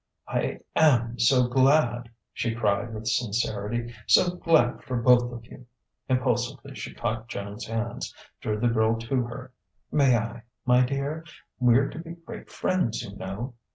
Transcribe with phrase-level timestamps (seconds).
[0.27, 5.67] "I am so glad!" she cried with sincerity "so glad for both of you!"
[6.09, 9.53] Impulsively she caught Joan's hands, drew the girl to her
[9.91, 11.23] "May I, my dear?
[11.59, 13.53] We're to be great friends, you know!"